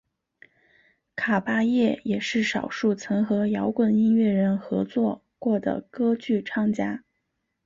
[1.15, 7.03] 卡芭叶也是少数曾和摇滚音乐人合作过的歌剧唱家。